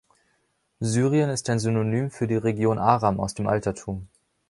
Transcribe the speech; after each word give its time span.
Syrien 0.81 1.29
ist 1.29 1.47
ein 1.51 1.59
Synonym 1.59 2.09
für 2.09 2.25
die 2.25 2.35
Region 2.35 2.79
Aram 2.79 3.19
aus 3.19 3.35
dem 3.35 3.45
Altertum. 3.45 4.07